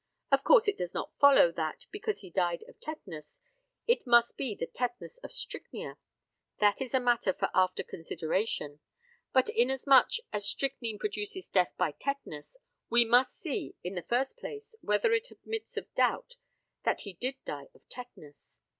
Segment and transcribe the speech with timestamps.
[0.31, 3.39] Of course it does not follow that, because he died of tetanus,
[3.85, 5.99] it must be the tetanus of strychnia.
[6.57, 8.79] That is a matter for after consideration.
[9.31, 12.57] But, inasmuch as strychnine produces death by tetanus,
[12.89, 16.35] we must see, in the first place, whether it admits of doubt
[16.83, 18.57] that he did die of tetanus.